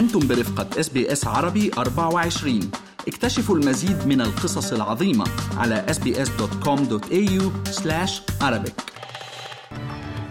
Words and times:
أنتم 0.00 0.28
برفقة 0.28 0.80
إس 0.80 0.88
بي 0.88 1.12
إس 1.12 1.26
عربي 1.26 1.70
24 1.78 2.60
اكتشفوا 3.08 3.56
المزيد 3.56 4.06
من 4.06 4.20
القصص 4.20 4.72
العظيمة 4.72 5.24
على 5.56 5.86
sbs.com.au/arabic. 5.88 8.72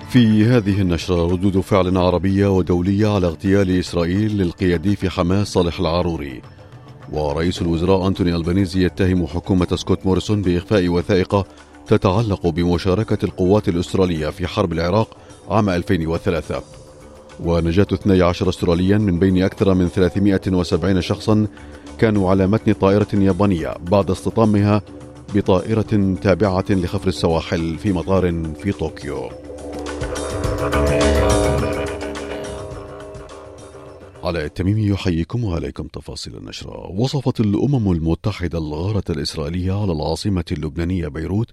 في 0.10 0.46
هذه 0.46 0.82
النشرة 0.82 1.32
ردود 1.32 1.60
فعل 1.60 1.98
عربية 1.98 2.48
ودولية 2.48 3.08
على 3.16 3.28
اغتيال 3.28 3.80
إسرائيل 3.80 4.38
للقيادي 4.38 4.96
في 4.96 5.10
حماس 5.10 5.48
صالح 5.48 5.80
العاروري 5.80 6.42
ورئيس 7.12 7.62
الوزراء 7.62 8.08
أنتوني 8.08 8.36
ألبانيزي 8.36 8.86
يتهم 8.86 9.28
حكومة 9.28 9.68
سكوت 9.76 10.06
موريسون 10.06 10.42
بإخفاء 10.42 10.88
وثائق 10.88 11.48
تتعلق 11.88 12.48
بمشاركة 12.48 13.26
القوات 13.26 13.70
الأسترالية 13.70 14.30
في 14.30 14.48
حرب 14.48 14.74
العراق 14.74 15.18
عام 15.50 15.70
2003 15.70 16.79
ونجاة 17.46 17.88
12 17.94 18.50
أستراليا 18.50 18.98
من 18.98 19.20
بين 19.20 19.44
أكثر 19.44 19.74
من 19.74 19.88
370 19.88 21.02
شخصا 21.02 21.48
كانوا 21.98 22.30
على 22.30 22.48
متن 22.48 22.74
طائرة 22.74 23.08
يابانية 23.14 23.74
بعد 23.92 24.12
اصطدامها 24.12 24.82
بطائرة 25.36 26.16
تابعة 26.22 26.66
لخفر 26.70 27.08
السواحل 27.08 27.78
في 27.78 27.94
مطار 27.94 28.44
في 28.54 28.72
طوكيو. 28.72 29.30
علاء 34.24 34.46
التميمي 34.46 34.88
يحييكم 34.88 35.44
وعليكم 35.44 35.88
تفاصيل 35.88 36.38
النشرة 36.38 36.92
وصفت 36.92 37.40
الأمم 37.40 37.92
المتحدة 37.92 38.58
الغارة 38.58 39.04
الإسرائيلية 39.10 39.82
على 39.82 39.92
العاصمة 39.92 40.46
اللبنانية 40.52 41.08
بيروت 41.08 41.50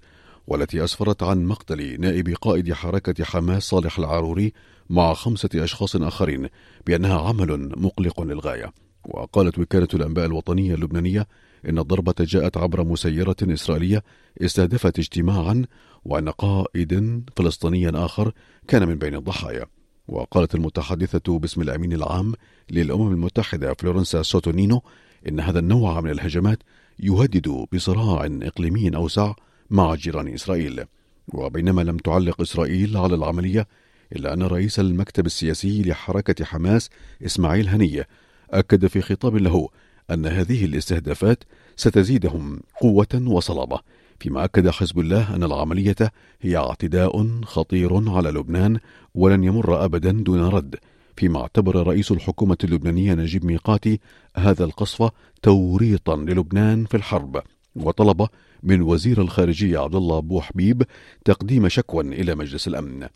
والتي 0.47 0.85
أسفرت 0.85 1.23
عن 1.23 1.45
مقتل 1.45 2.01
نائب 2.01 2.29
قائد 2.29 2.73
حركة 2.73 3.25
حماس 3.25 3.63
صالح 3.63 3.99
العاروري 3.99 4.53
مع 4.91 5.15
خمسة 5.15 5.49
أشخاص 5.55 5.97
آخرين 5.97 6.49
بأنها 6.87 7.21
عمل 7.21 7.73
مقلق 7.77 8.21
للغاية. 8.21 8.73
وقالت 9.05 9.59
وكالة 9.59 9.89
الأنباء 9.95 10.27
الوطنية 10.27 10.75
اللبنانية 10.75 11.27
إن 11.69 11.79
الضربة 11.79 12.15
جاءت 12.21 12.57
عبر 12.57 12.85
مسيرة 12.85 13.37
إسرائيلية 13.43 14.05
استهدفت 14.41 14.99
اجتماعا 14.99 15.65
وأن 16.05 16.29
قائد 16.29 17.23
فلسطيني 17.37 17.89
آخر 17.89 18.33
كان 18.69 18.89
من 18.89 18.95
بين 18.95 19.15
الضحايا. 19.15 19.67
وقالت 20.09 20.55
المتحدثة 20.55 21.39
باسم 21.39 21.63
الأمين 21.63 21.93
العام 21.93 22.35
للأمم 22.71 23.13
المتحدة 23.13 23.75
فلورنسا 23.75 24.23
سوتونينو 24.23 24.83
إن 25.29 25.41
هذا 25.41 25.59
النوع 25.59 26.01
من 26.01 26.11
الهجمات 26.11 26.59
يهدد 26.99 27.67
بصراع 27.73 28.29
إقليمي 28.43 28.97
أوسع 28.97 29.33
مع 29.71 29.95
جيران 29.95 30.29
إسرائيل. 30.29 30.85
وبينما 31.29 31.83
لم 31.83 31.97
تعلق 31.97 32.41
إسرائيل 32.41 32.97
على 32.97 33.15
العملية 33.15 33.67
إلا 34.13 34.33
أن 34.33 34.43
رئيس 34.43 34.81
المكتب 34.81 35.27
السياسي 35.27 35.83
لحركة 35.83 36.45
حماس 36.45 36.91
إسماعيل 37.27 37.69
هنية 37.69 38.09
أكد 38.51 38.87
في 38.87 39.01
خطاب 39.01 39.37
له 39.37 39.69
أن 40.11 40.27
هذه 40.27 40.65
الاستهدافات 40.65 41.45
ستزيدهم 41.77 42.61
قوة 42.81 43.23
وصلابة 43.27 43.81
فيما 44.21 44.45
أكد 44.45 44.71
حزب 44.71 44.99
الله 44.99 45.35
أن 45.35 45.43
العملية 45.43 45.97
هي 46.41 46.57
اعتداء 46.57 47.41
خطير 47.43 48.11
على 48.11 48.31
لبنان 48.31 48.79
ولن 49.15 49.45
يمر 49.45 49.85
أبدا 49.85 50.13
دون 50.13 50.41
رد 50.41 50.77
فيما 51.17 51.41
اعتبر 51.41 51.87
رئيس 51.87 52.13
الحكومة 52.13 52.57
اللبنانية 52.65 53.15
نجيب 53.15 53.45
ميقاتي 53.45 54.01
هذا 54.37 54.65
القصف 54.65 55.11
توريطا 55.43 56.17
للبنان 56.17 56.85
في 56.85 56.97
الحرب. 56.97 57.43
وطلب 57.77 58.29
من 58.63 58.83
وزير 58.83 59.23
الخارجية 59.23 59.79
عبد 59.79 59.95
الله 59.95 60.19
أبو 60.19 60.41
حبيب 60.41 60.83
تقديم 61.25 61.69
شكوى 61.69 62.05
إلى 62.05 62.35
مجلس 62.35 62.69
الأمن. 62.69 63.07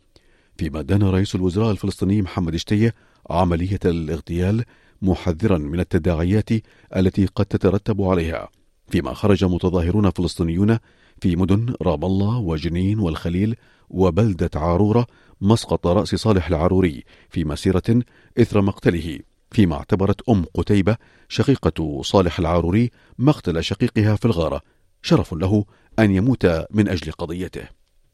فيما 0.57 0.83
دان 0.83 1.03
رئيس 1.03 1.35
الوزراء 1.35 1.71
الفلسطيني 1.71 2.23
محمد 2.23 2.57
شتيه 2.57 2.95
عملية 3.31 3.81
الاغتيال 3.85 4.65
محذرا 5.03 5.59
من 5.59 5.81
التداعيات 5.81 6.49
التي 6.97 7.27
قد 7.27 7.47
تترتب 7.47 8.03
عليها. 8.03 8.49
فيما 8.89 9.15
خرج 9.15 9.45
متظاهرون 9.45 10.11
فلسطينيون 10.11 10.79
في 11.21 11.37
مدن 11.37 11.75
رام 11.83 12.05
الله 12.05 12.39
وجنين 12.39 12.99
والخليل 12.99 13.57
وبلدة 13.91 14.51
عارورة 14.55 15.07
مسقط 15.41 15.87
رأس 15.87 16.15
صالح 16.15 16.49
العاروري 16.49 17.05
في 17.29 17.45
مسيرة 17.45 18.03
إثر 18.39 18.61
مقتله. 18.61 19.19
فيما 19.51 19.77
اعتبرت 19.77 20.29
أم 20.29 20.45
قتيبة 20.55 20.97
شقيقة 21.29 22.03
صالح 22.03 22.39
العاروري 22.39 22.91
مقتل 23.19 23.65
شقيقها 23.65 24.17
في 24.17 24.25
الغارة. 24.25 24.61
شرف 25.03 25.35
له 25.35 25.65
أن 25.99 26.15
يموت 26.15 26.47
من 26.71 26.89
أجل 26.89 27.13
قضيته. 27.13 27.63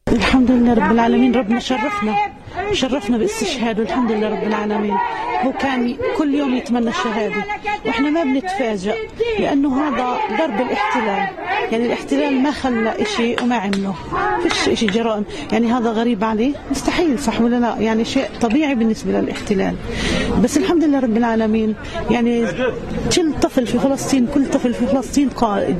الحمد 0.07 0.51
لله 0.51 0.73
رب 0.73 0.91
العالمين. 0.91 1.35
ربنا 1.35 1.59
شرفنا. 1.59 2.15
شرفنا 2.73 3.17
باستشهاد 3.17 3.79
والحمد 3.79 4.11
لله 4.11 4.29
رب 4.29 4.47
العالمين. 4.47 4.97
هو 5.45 5.51
كان 5.51 5.95
كل 6.17 6.33
يوم 6.33 6.55
يتمنى 6.55 6.89
الشهادة. 6.89 7.43
وإحنا 7.85 8.09
ما 8.09 8.23
بنتفاجأ 8.23 8.95
لأنه 9.39 9.87
هذا 9.87 10.17
ضرب 10.39 10.61
الاحتلال. 10.61 11.27
يعني 11.71 11.85
الاحتلال 11.85 12.41
ما 12.41 12.51
خلى 12.51 12.93
شيء 13.17 13.43
وما 13.43 13.55
عمله. 13.55 13.95
فيش 14.43 14.79
شيء 14.79 14.89
جرائم. 14.89 15.23
يعني 15.51 15.71
هذا 15.71 15.91
غريب 15.91 16.23
عليه. 16.23 16.53
مستحيل 16.71 17.19
صح 17.19 17.41
ولا 17.41 17.55
لا؟ 17.55 17.75
يعني 17.79 18.05
شيء 18.05 18.25
طبيعي 18.41 18.75
بالنسبة 18.75 19.11
للاحتلال. 19.11 19.75
بس 20.43 20.57
الحمد 20.57 20.83
لله 20.83 20.99
رب 20.99 21.17
العالمين 21.17 21.75
يعني 22.09 22.47
كل 23.15 23.33
طفل 23.41 23.67
في 23.67 23.79
فلسطين 23.79 24.27
كل 24.33 24.49
طفل 24.49 24.73
في 24.73 24.85
فلسطين 24.85 25.29
قائد. 25.29 25.77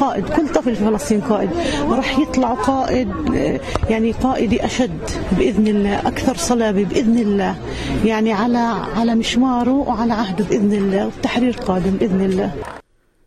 قائد. 0.00 0.28
كل 0.28 0.48
طفل 0.48 0.76
في 0.76 0.84
فلسطين 0.84 1.20
قائد. 1.20 1.50
راح 1.90 2.18
يطلع 2.18 2.48
قائد 2.48 3.08
يعني 3.90 4.12
قائدي 4.12 4.64
أشد 4.64 5.10
بإذن 5.32 5.66
الله 5.66 5.98
أكثر 5.98 6.36
صلابة 6.36 6.84
بإذن 6.84 7.18
الله. 7.18 7.54
يعني 8.04 8.32
على 8.32 8.74
على 8.94 9.14
مشواره 9.14 9.70
وعلى 9.70 10.12
عهده 10.12 10.44
بإذن 10.44 10.72
الله 10.72 11.06
والتحرير 11.06 11.52
قادم 11.52 11.96
بإذن 11.96 12.20
الله. 12.20 12.54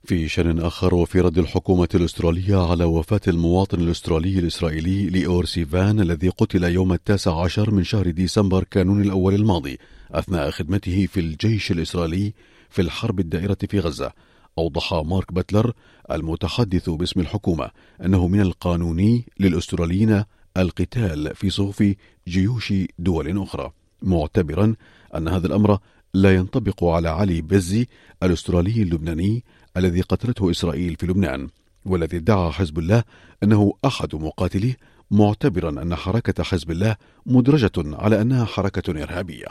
في 0.05 0.27
شان 0.27 0.59
آخر 0.59 0.95
وفي 0.95 1.19
رد 1.19 1.37
الحكومة 1.37 1.87
الأسترالية 1.95 2.71
على 2.71 2.83
وفاة 2.83 3.21
المواطن 3.27 3.79
الأسترالي 3.79 4.39
الإسرائيلي 4.39 5.09
ليور 5.09 5.45
سيفان 5.45 5.99
الذي 5.99 6.29
قتل 6.29 6.63
يوم 6.63 6.93
التاسع 6.93 7.41
عشر 7.43 7.71
من 7.71 7.83
شهر 7.83 8.09
ديسمبر 8.09 8.63
كانون 8.63 9.01
الأول 9.01 9.33
الماضي 9.35 9.77
أثناء 10.11 10.49
خدمته 10.51 11.05
في 11.05 11.19
الجيش 11.19 11.71
الإسرائيلي 11.71 12.33
في 12.69 12.81
الحرب 12.81 13.19
الدائرة 13.19 13.57
في 13.69 13.79
غزة. 13.79 14.11
أوضح 14.57 14.93
مارك 14.93 15.33
باتلر 15.33 15.73
المتحدث 16.11 16.89
باسم 16.89 17.19
الحكومة 17.19 17.69
أنه 18.05 18.27
من 18.27 18.41
القانوني 18.41 19.25
للأستراليين 19.39 20.23
القتال 20.57 21.35
في 21.35 21.49
صفوف 21.49 21.83
جيوش 22.27 22.73
دول 22.99 23.41
أخرى. 23.41 23.71
معتبرا 24.01 24.75
أن 25.17 25.27
هذا 25.27 25.47
الأمر 25.47 25.77
لا 26.13 26.35
ينطبق 26.35 26.83
على 26.83 27.09
علي 27.09 27.41
بزي 27.41 27.87
الأسترالي 28.23 28.81
اللبناني 28.81 29.43
الذي 29.77 30.01
قتلته 30.01 30.51
إسرائيل 30.51 30.95
في 30.95 31.05
لبنان 31.05 31.49
والذي 31.85 32.17
ادعى 32.17 32.51
حزب 32.51 32.79
الله 32.79 33.03
أنه 33.43 33.73
أحد 33.85 34.15
مقاتليه 34.15 34.77
معتبرا 35.11 35.69
أن 35.69 35.95
حركة 35.95 36.43
حزب 36.43 36.71
الله 36.71 36.95
مدرجة 37.25 37.71
على 37.77 38.21
أنها 38.21 38.45
حركة 38.45 39.03
إرهابية. 39.03 39.47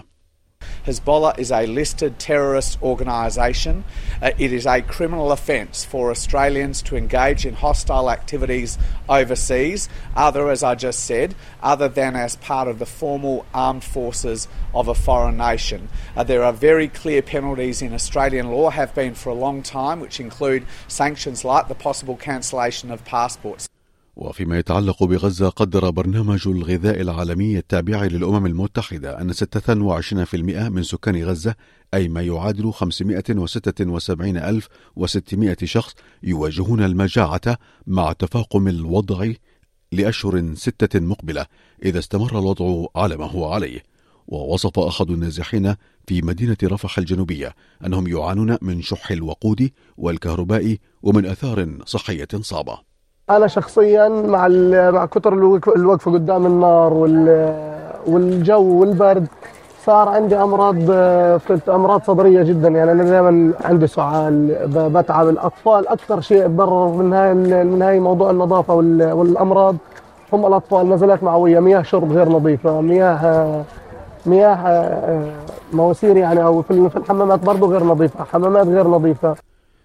Hezbollah 0.86 1.38
is 1.38 1.52
a 1.52 1.66
listed 1.66 2.18
terrorist 2.18 2.76
organisation. 2.82 3.84
Uh, 4.20 4.32
it 4.36 4.52
is 4.52 4.66
a 4.66 4.82
criminal 4.82 5.30
offence 5.30 5.84
for 5.84 6.10
Australians 6.10 6.82
to 6.82 6.96
engage 6.96 7.46
in 7.46 7.54
hostile 7.54 8.10
activities 8.10 8.78
overseas, 9.08 9.88
other, 10.16 10.50
as 10.50 10.64
I 10.64 10.74
just 10.74 11.04
said, 11.04 11.36
other 11.62 11.88
than 11.88 12.16
as 12.16 12.34
part 12.36 12.66
of 12.66 12.80
the 12.80 12.86
formal 12.86 13.46
armed 13.54 13.84
forces 13.84 14.48
of 14.74 14.88
a 14.88 14.94
foreign 14.94 15.36
nation. 15.36 15.88
Uh, 16.16 16.24
there 16.24 16.42
are 16.42 16.52
very 16.52 16.88
clear 16.88 17.22
penalties 17.22 17.80
in 17.80 17.94
Australian 17.94 18.50
law, 18.50 18.70
have 18.70 18.92
been 18.92 19.14
for 19.14 19.30
a 19.30 19.34
long 19.34 19.62
time, 19.62 20.00
which 20.00 20.18
include 20.18 20.66
sanctions 20.88 21.44
like 21.44 21.68
the 21.68 21.76
possible 21.76 22.16
cancellation 22.16 22.90
of 22.90 23.04
passports. 23.04 23.68
وفيما 24.16 24.58
يتعلق 24.58 25.04
بغزة 25.04 25.48
قدر 25.48 25.90
برنامج 25.90 26.48
الغذاء 26.48 27.00
العالمي 27.00 27.58
التابع 27.58 28.04
للأمم 28.04 28.46
المتحدة 28.46 29.20
أن 29.20 29.32
26% 29.32 30.34
من 30.68 30.82
سكان 30.82 31.24
غزة 31.24 31.54
أي 31.94 32.08
ما 32.08 32.22
يعادل 32.22 32.72
576,600 32.72 35.56
شخص 35.64 35.94
يواجهون 36.22 36.82
المجاعة 36.82 37.58
مع 37.86 38.12
تفاقم 38.12 38.68
الوضع 38.68 39.32
لأشهر 39.92 40.54
ستة 40.54 41.00
مقبلة 41.00 41.46
إذا 41.84 41.98
استمر 41.98 42.38
الوضع 42.38 42.86
على 42.96 43.16
ما 43.16 43.26
هو 43.26 43.52
عليه. 43.52 43.82
ووصف 44.26 44.78
أحد 44.78 45.10
النازحين 45.10 45.74
في 46.06 46.22
مدينة 46.22 46.56
رفح 46.64 46.98
الجنوبية 46.98 47.54
أنهم 47.86 48.06
يعانون 48.06 48.56
من 48.62 48.82
شح 48.82 49.10
الوقود 49.10 49.70
والكهرباء 49.96 50.76
ومن 51.02 51.26
آثار 51.26 51.78
صحية 51.86 52.28
صعبة. 52.40 52.91
أنا 53.36 53.46
شخصيا 53.46 54.08
مع 54.08 54.48
مع 54.90 55.06
كثر 55.06 55.32
الوقفه 55.76 56.12
قدام 56.12 56.46
النار 56.46 56.92
والجو 58.06 58.80
والبرد 58.80 59.26
صار 59.84 60.08
عندي 60.08 60.36
أمراض 60.36 60.90
أمراض 61.68 62.02
صدرية 62.02 62.42
جدا. 62.42 62.68
يعني 62.68 62.92
أنا 62.92 63.02
دائما 63.04 63.52
عندي 63.64 63.86
سعال 63.86 64.56
بتعب 64.66 65.28
الأطفال. 65.28 65.88
أكثر 65.88 66.20
شيء 66.20 66.46
تضرر 66.46 66.88
من 66.88 67.12
هاي 67.12 67.34
من 67.64 67.82
هاي 67.82 68.00
موضوع 68.00 68.30
النظافة 68.30 68.74
والأمراض 68.74 69.76
هم 70.32 70.46
الأطفال. 70.46 70.90
نزلات 70.90 71.22
معويه 71.22 71.60
مياه 71.60 71.82
شرب 71.82 72.12
غير 72.12 72.28
نظيفة 72.28 72.80
مياه 72.80 73.62
مياه 74.26 74.54
آه، 74.54 75.22
مواسير 75.72 76.16
يعني 76.16 76.44
أو 76.44 76.62
في 76.62 76.70
الحمامات 76.96 77.44
برضه 77.44 77.66
غير 77.66 77.84
نظيفة 77.84 78.24
حمامات 78.24 78.66
غير 78.66 78.86
نظيفة. 78.88 79.34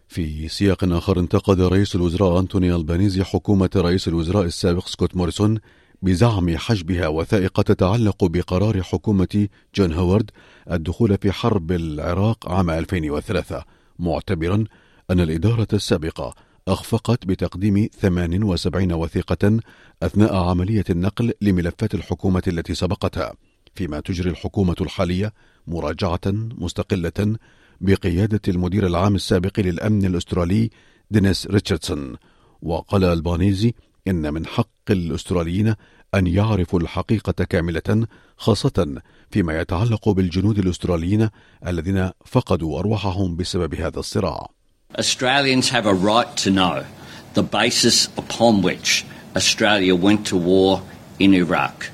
في 0.08 0.48
سياق 0.48 0.84
آخر 0.84 1.20
انتقد 1.20 1.62
رئيس 1.62 1.96
الوزراء 1.96 2.40
أنتوني 2.40 2.76
ألبانيزي 2.76 3.24
حكومة 3.24 3.70
رئيس 3.76 4.08
الوزراء 4.08 4.44
السابق 4.44 4.88
سكوت 4.88 5.16
موريسون 5.16 5.60
بزعم 6.02 6.58
حجبها 6.58 7.08
وثائق 7.08 7.62
تتعلق 7.62 8.26
بقرار 8.26 8.84
حكومة 8.84 9.48
جون 9.76 9.94
هوارد 9.94 10.32
الدخول 10.72 11.18
في 11.18 11.32
حرب 11.32 11.72
العراق 11.72 12.52
عام 12.52 12.70
2003 12.70 13.64
معتبرا 14.00 14.64
أن 15.12 15.20
الإدارة 15.20 15.68
السابقة 15.74 16.36
أخفقت 16.68 17.26
بتقديم 17.26 17.90
78 18.00 18.94
وثيقة 18.94 19.60
أثناء 20.04 20.36
عملية 20.36 20.84
النقل 20.90 21.34
لملفات 21.42 21.94
الحكومة 21.96 22.44
التي 22.48 22.76
سبقتها. 22.76 23.34
فيما 23.76 24.00
تجري 24.00 24.30
الحكومة 24.30 24.76
الحالية 24.82 25.34
مراجعة 25.68 26.22
مستقلة 26.58 27.38
بقيادة 27.82 28.42
المدير 28.48 28.88
العام 28.88 29.16
السابق 29.16 29.60
للأمن 29.60 30.06
الأسترالي 30.06 30.70
دينيس 31.12 31.48
ريتشاردسون 31.48 32.16
وقال 32.62 33.04
البانيزي 33.04 33.74
إن 34.08 34.34
من 34.34 34.46
حق 34.46 34.68
الأستراليين 34.90 35.76
أن 36.16 36.28
يعرفوا 36.28 36.80
الحقيقة 36.80 37.44
كاملة 37.44 38.08
خاصة 38.38 39.02
فيما 39.32 39.62
يتعلق 39.62 40.10
بالجنود 40.10 40.60
الأستراليين 40.60 41.30
الذين 41.68 42.12
فقدوا 42.26 42.80
أرواحهم 42.80 43.36
بسبب 43.36 43.76
هذا 43.76 44.00
الصراع. 44.00 44.48
Australians 44.96 45.70
have 45.70 45.86
a 45.86 45.94
right 45.94 46.38
to 46.38 46.50
know 46.50 46.86
the 47.34 47.44
basis 47.44 48.08
upon 48.18 48.62
which 48.62 49.06
Australia 49.36 49.96
went 49.96 50.26
to 50.28 50.38
war 50.38 50.82
in 51.20 51.34
Iraq. 51.34 51.92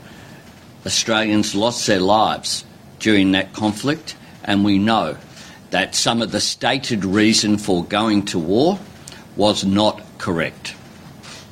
Australians 0.86 1.56
lost 1.56 1.88
their 1.88 2.00
lives 2.00 2.64
during 3.00 3.32
that 3.32 3.54
conflict, 3.54 4.16
and 4.46 4.64
we 4.64 4.78
know 4.78 5.18
that 5.74 5.96
some 5.96 6.22
of 6.22 6.30
the 6.32 6.40
stated 6.40 7.04
reason 7.04 7.58
for 7.58 7.84
going 8.00 8.22
to 8.34 8.38
war 8.38 8.80
was 9.36 9.66
not 9.66 9.96
correct 10.20 10.76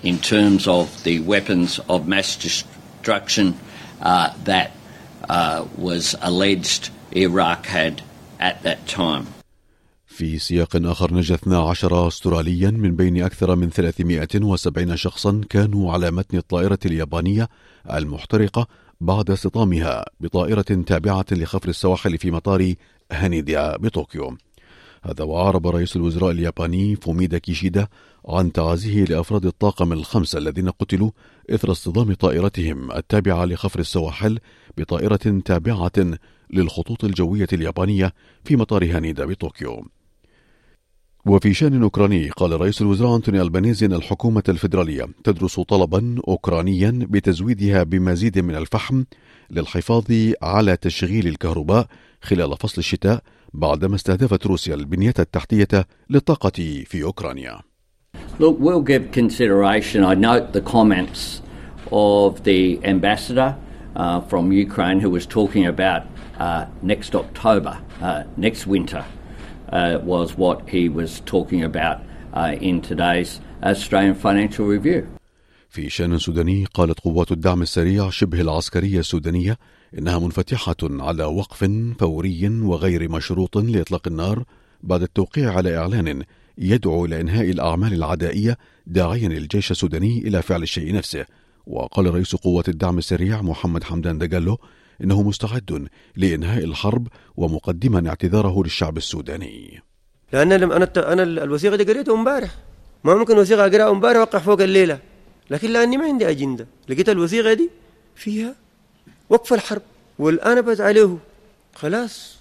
in 0.03 0.15
terms 0.19 0.67
of 0.67 0.85
the 1.03 1.19
weapons 1.31 1.79
of 1.89 2.07
mass 2.07 2.29
destruction 2.35 3.47
uh, 4.01 4.33
that 4.43 4.69
uh, 5.29 5.65
was 5.87 6.15
alleged 6.21 6.83
Iraq 7.25 7.65
had 7.65 7.95
at 8.39 8.61
that 8.63 8.87
time. 8.87 9.25
في 10.07 10.39
سياق 10.39 10.75
آخر 10.75 11.13
نجا 11.13 11.35
12 11.35 12.07
أستراليا 12.07 12.71
من 12.71 12.95
بين 12.95 13.23
أكثر 13.23 13.55
من 13.55 13.69
370 13.69 14.97
شخصا 14.97 15.41
كانوا 15.49 15.93
على 15.93 16.11
متن 16.11 16.37
الطائرة 16.37 16.79
اليابانية 16.85 17.49
المحترقة 17.93 18.67
بعد 19.01 19.31
اصطدامها 19.31 20.05
بطائرة 20.19 20.61
تابعة 20.61 21.25
لخفر 21.31 21.69
السواحل 21.69 22.17
في 22.17 22.31
مطار 22.31 22.73
هانيديا 23.11 23.77
بطوكيو. 23.77 24.37
هذا 25.03 25.23
وأعرب 25.23 25.67
رئيس 25.67 25.95
الوزراء 25.95 26.31
الياباني 26.31 26.95
فوميدا 26.95 27.37
كيشيدا 27.37 27.87
عن 28.25 28.51
تعازيه 28.51 29.05
لأفراد 29.05 29.45
الطاقم 29.45 29.93
الخمسة 29.93 30.39
الذين 30.39 30.69
قتلوا 30.69 31.11
إثر 31.49 31.71
اصطدام 31.71 32.13
طائرتهم 32.13 32.91
التابعة 32.91 33.45
لخفر 33.45 33.79
السواحل 33.79 34.39
بطائرة 34.77 35.41
تابعة 35.45 35.91
للخطوط 36.53 37.03
الجوية 37.03 37.47
اليابانية 37.53 38.13
في 38.43 38.55
مطار 38.55 38.85
هانيدا 38.85 39.25
بطوكيو. 39.25 39.85
وفي 41.25 41.53
شأن 41.53 41.83
أوكراني 41.83 42.29
قال 42.29 42.61
رئيس 42.61 42.81
الوزراء 42.81 43.15
أنتوني 43.15 43.41
ألبانيزي 43.41 43.85
أن 43.85 43.93
الحكومة 43.93 44.43
الفيدرالية 44.49 45.07
تدرس 45.23 45.59
طلبا 45.59 46.15
أوكرانيا 46.27 47.07
بتزويدها 47.09 47.83
بمزيد 47.83 48.39
من 48.39 48.55
الفحم 48.55 49.03
للحفاظ 49.49 50.05
على 50.41 50.77
تشغيل 50.77 51.27
الكهرباء 51.27 51.87
خلال 52.21 52.57
فصل 52.57 52.75
الشتاء 52.77 53.21
بعدما 53.53 53.95
استهدفت 53.95 54.47
روسيا 54.47 54.75
البنية 54.75 55.13
التحتية 55.19 55.87
للطاقة 56.09 56.83
في 56.85 57.03
أوكرانيا. 57.03 57.59
Look, 58.39 58.57
we'll 58.59 58.81
give 58.81 59.11
consideration. 59.11 60.03
I 60.03 60.15
note 60.15 60.53
the 60.53 60.61
comments 60.61 61.41
of 61.91 62.43
the 62.43 62.79
ambassador 62.83 63.55
uh, 63.95 64.21
from 64.21 64.51
Ukraine 64.51 64.99
who 64.99 65.09
was 65.09 65.25
talking 65.25 65.65
about 65.65 66.01
uh, 66.39 66.65
next 66.81 67.15
October, 67.15 67.77
uh, 68.01 68.23
next 68.37 68.65
winter. 68.65 69.03
uh, 69.71 69.99
was 70.03 70.37
what 70.37 70.69
he 70.69 70.89
was 70.89 71.21
talking 71.25 71.63
about 71.63 71.97
uh, 72.33 72.55
in 72.69 72.81
today's 72.81 73.39
Australian 73.63 74.15
Financial 74.15 74.65
Review. 74.65 75.07
في 75.69 75.89
شان 75.89 76.17
سوداني 76.17 76.65
قالت 76.73 76.99
قوات 76.99 77.31
الدعم 77.31 77.61
السريع 77.61 78.09
شبه 78.09 78.41
العسكرية 78.41 78.99
السودانية 78.99 79.57
إنها 79.97 80.19
منفتحة 80.19 80.75
على 80.83 81.23
وقف 81.23 81.69
فوري 81.99 82.49
وغير 82.49 83.11
مشروط 83.11 83.57
لإطلاق 83.57 84.07
النار 84.07 84.43
بعد 84.83 85.01
التوقيع 85.01 85.53
على 85.53 85.77
إعلان 85.77 86.23
يدعو 86.57 87.05
إلى 87.05 87.21
إنهاء 87.21 87.49
الأعمال 87.49 87.93
العدائية 87.93 88.57
داعيا 88.87 89.27
الجيش 89.27 89.71
السوداني 89.71 90.17
إلى 90.17 90.41
فعل 90.41 90.63
الشيء 90.63 90.93
نفسه. 90.93 91.25
وقال 91.67 92.13
رئيس 92.13 92.35
قوة 92.35 92.63
الدعم 92.67 92.97
السريع 92.97 93.41
محمد 93.41 93.83
حمدان 93.83 94.17
دجالو 94.17 94.57
إنه 95.03 95.21
مستعد 95.21 95.87
لإنهاء 96.15 96.63
الحرب 96.63 97.07
ومقدما 97.37 98.09
اعتذاره 98.09 98.63
للشعب 98.63 98.97
السوداني. 98.97 99.81
لأن 100.33 100.51
أنا 100.51 100.91
أنا 101.13 101.23
الوثيقة 101.23 101.75
دي 101.75 101.83
قريتها 101.83 102.13
امبارح. 102.13 102.55
ما 103.03 103.15
ممكن 103.15 103.37
وثيقة 103.37 103.65
أقراها 103.65 103.91
امبارح 103.91 104.17
وقع 104.17 104.39
فوق 104.39 104.61
الليلة. 104.61 104.99
لكن 105.49 105.69
لأني 105.73 105.97
ما 105.97 106.05
عندي 106.05 106.29
أجندة. 106.29 106.67
لقيت 106.89 107.09
الوثيقة 107.09 107.53
دي 107.53 107.69
فيها 108.15 108.55
وقف 109.31 109.53
الحرب 109.53 109.81
والآن 110.19 110.61
بس 110.61 110.81
عليه. 110.81 111.17
خلاص. 111.75 112.35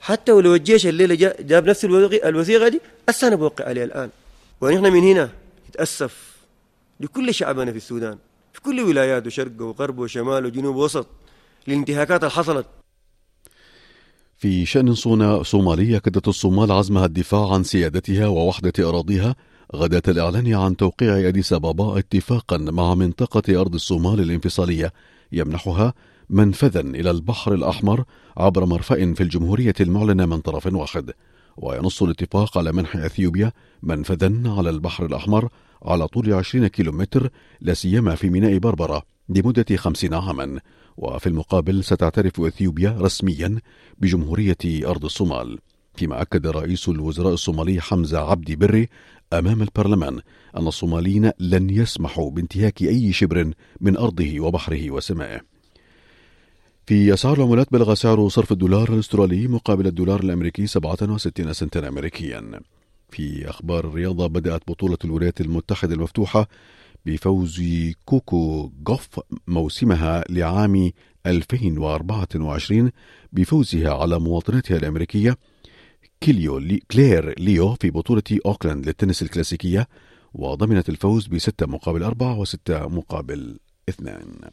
حتى 0.00 0.32
ولو 0.32 0.54
الجيش 0.54 0.86
الليلة 0.86 1.14
جاب 1.40 1.68
نفس 1.68 1.84
الوثيقة 1.84 2.68
دي 2.68 2.80
هسه 3.08 3.28
أنا 3.28 3.36
بوقع 3.36 3.64
عليها 3.64 3.84
الآن. 3.84 4.10
ونحن 4.60 4.92
من 4.92 5.02
هنا 5.02 5.30
نتأسف 5.68 6.36
لكل 7.00 7.34
شعبنا 7.34 7.70
في 7.70 7.76
السودان 7.76 8.18
في 8.52 8.60
كل 8.60 8.80
ولاياته 8.80 9.30
شرق 9.30 9.52
وغرب 9.60 9.98
وشمال 9.98 10.46
وجنوب 10.46 10.76
ووسط 10.76 11.06
للانتهاكات 11.68 12.20
اللي 12.20 12.30
حصلت. 12.30 12.66
في 14.38 14.66
شأن 14.66 14.94
صومالية 15.42 15.98
كدت 15.98 16.28
الصومال 16.28 16.72
عزمها 16.72 17.06
الدفاع 17.06 17.52
عن 17.52 17.64
سيادتها 17.64 18.26
ووحدة 18.26 18.72
أراضيها 18.88 19.34
غداة 19.76 20.02
الإعلان 20.08 20.54
عن 20.54 20.76
توقيع 20.76 21.28
أديس 21.28 21.52
أبابا 21.52 21.98
اتفاقا 21.98 22.56
مع 22.56 22.94
منطقة 22.94 23.60
أرض 23.60 23.74
الصومال 23.74 24.20
الانفصالية 24.20 24.92
يمنحها 25.32 25.94
منفذا 26.30 26.80
إلى 26.80 27.10
البحر 27.10 27.54
الأحمر 27.54 28.04
عبر 28.36 28.64
مرفأ 28.64 29.14
في 29.14 29.22
الجمهورية 29.22 29.74
المعلنة 29.80 30.26
من 30.26 30.40
طرف 30.40 30.66
واحد 30.66 31.10
وينص 31.56 32.02
الاتفاق 32.02 32.58
على 32.58 32.72
منح 32.72 32.96
أثيوبيا 32.96 33.52
منفذا 33.82 34.42
على 34.46 34.70
البحر 34.70 35.06
الأحمر 35.06 35.48
على 35.82 36.08
طول 36.08 36.32
20 36.32 36.66
كيلومتر 36.66 37.30
لا 37.60 37.74
سيما 37.74 38.14
في 38.14 38.30
ميناء 38.30 38.58
بربرة 38.58 39.02
لمدة 39.28 39.76
50 39.76 40.14
عاما. 40.14 40.60
وفي 40.96 41.26
المقابل 41.26 41.84
ستعترف 41.84 42.40
إثيوبيا 42.40 42.96
رسميا 43.00 43.58
بجمهورية 43.98 44.56
أرض 44.66 45.04
الصومال. 45.04 45.58
فيما 45.94 46.22
أكد 46.22 46.46
رئيس 46.46 46.88
الوزراء 46.88 47.32
الصومالي 47.32 47.80
حمزة 47.80 48.18
عبدي 48.18 48.56
بري 48.56 48.88
أمام 49.32 49.62
البرلمان 49.62 50.20
أن 50.56 50.66
الصوماليين 50.66 51.30
لن 51.40 51.70
يسمحوا 51.70 52.30
بانتهاك 52.30 52.82
أي 52.82 53.12
شبر 53.12 53.52
من 53.80 53.96
أرضه 53.96 54.40
وبحره 54.40 54.90
وسمائه. 54.90 55.49
في 56.90 57.14
أسعار 57.14 57.36
العملات 57.36 57.72
بلغ 57.72 57.94
سعر 57.94 58.28
صرف 58.28 58.52
الدولار 58.52 58.92
الأسترالي 58.92 59.48
مقابل 59.48 59.86
الدولار 59.86 60.20
الأمريكي 60.20 60.66
67 60.66 61.52
سنتا 61.52 61.88
أمريكيا. 61.88 62.60
في 63.10 63.50
أخبار 63.50 63.86
الرياضة 63.86 64.26
بدأت 64.26 64.62
بطولة 64.68 64.98
الولايات 65.04 65.40
المتحدة 65.40 65.94
المفتوحة 65.94 66.48
بفوز 67.06 67.62
كوكو 68.04 68.72
غوف 68.88 69.20
موسمها 69.46 70.24
لعام 70.28 70.90
2024 71.26 72.90
بفوزها 73.32 73.94
على 73.94 74.18
مواطنتها 74.18 74.76
الأمريكية 74.76 75.36
كيليو 76.20 76.58
لي 76.58 76.80
كلير 76.90 77.40
ليو 77.40 77.74
في 77.74 77.90
بطولة 77.90 78.22
أوكلاند 78.46 78.86
للتنس 78.86 79.22
الكلاسيكية 79.22 79.88
وضمنت 80.34 80.88
الفوز 80.88 81.26
بستة 81.26 81.66
مقابل 81.66 82.02
أربعة 82.02 82.38
وستة 82.38 82.88
مقابل 82.88 83.58
اثنان. 83.88 84.50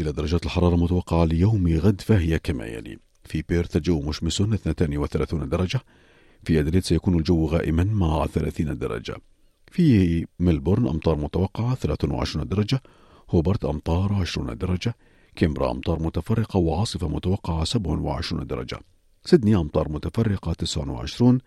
إلى 0.00 0.12
درجات 0.12 0.44
الحرارة 0.44 0.74
المتوقعة 0.74 1.24
ليوم 1.24 1.68
غد 1.68 2.00
فهي 2.00 2.38
كما 2.38 2.66
يلي. 2.66 2.98
في 3.24 3.44
بيرث 3.48 3.76
الجو 3.76 4.00
مشمس 4.00 4.40
32 4.40 5.48
درجة. 5.48 5.80
في 6.44 6.60
أدليد 6.60 6.84
سيكون 6.84 7.18
الجو 7.18 7.46
غائما 7.46 7.84
مع 7.84 8.26
30 8.26 8.78
درجة. 8.78 9.16
في 9.70 10.26
ملبورن 10.38 10.88
أمطار 10.88 11.16
متوقعة 11.16 11.74
23 11.74 12.48
درجة. 12.48 12.82
هوبرت 13.30 13.64
أمطار 13.64 14.14
20 14.14 14.58
درجة. 14.58 14.94
كيمبرا 15.36 15.70
أمطار 15.70 16.02
متفرقة 16.02 16.58
وعاصفة 16.58 17.08
متوقعة 17.08 17.64
27 17.64 18.46
درجة. 18.46 18.78
سيدني 19.24 19.56
أمطار 19.56 19.88
متفرقة 19.88 20.52
29 20.52 21.38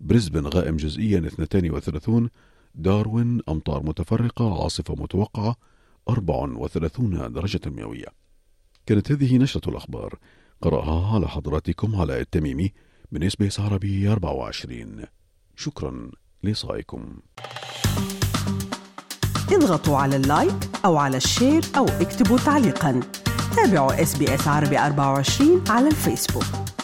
بريسبن 0.00 0.46
غائم 0.46 0.76
جزئيا 0.76 1.18
32 1.18 2.28
داروين 2.74 3.40
أمطار 3.48 3.82
متفرقة 3.82 4.62
عاصفة 4.62 4.94
متوقعة 4.94 5.56
34 6.08 7.32
درجة 7.32 7.60
مئوية. 7.66 8.06
كانت 8.86 9.12
هذه 9.12 9.38
نشرة 9.38 9.70
الأخبار 9.70 10.18
قرأها 10.62 11.14
على 11.14 11.28
حضراتكم 11.28 11.96
على 11.96 12.20
التميمي 12.20 12.72
من 13.12 13.22
اس 13.22 13.36
بي 13.36 13.46
اس 13.46 13.60
عربي 13.60 14.12
24 14.12 15.04
شكرا 15.56 16.10
لإصغائكم 16.42 17.20
اضغطوا 19.52 19.96
على 19.96 20.16
ال 20.16 20.27
like 20.27 20.70
أو 20.84 20.96
على 20.96 21.16
ال 21.16 21.24
share 21.24 21.62
أو 21.76 21.84
اكتبوا 21.84 22.38
تعليقا. 22.38 23.00
تابعوا 23.56 24.02
إس 24.02 24.16
بي 24.16 24.34
إس 24.34 24.48
عربي 24.48 24.78
24 24.78 25.64
على 25.68 25.88
الفيسبوك. 25.88 26.79